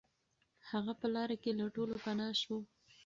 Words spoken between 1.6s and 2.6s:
ټولو پناه شو.